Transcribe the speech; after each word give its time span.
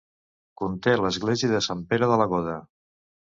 Conté 0.61 0.93
l'església 1.01 1.51
de 1.53 1.61
Sant 1.65 1.85
Pere 1.91 2.09
de 2.13 2.17
la 2.23 2.27
Goda. 2.35 2.57